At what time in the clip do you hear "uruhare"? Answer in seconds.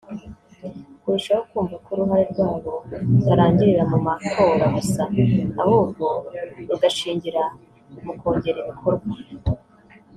1.93-2.25